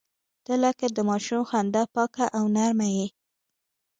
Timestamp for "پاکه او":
1.93-2.43